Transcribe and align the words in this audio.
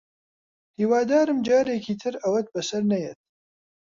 هیوادارم 0.77 1.37
جارێکی 1.47 1.93
تر 2.01 2.13
ئەوەت 2.23 2.47
بەسەر 2.53 2.83
نەیەت 2.91 3.19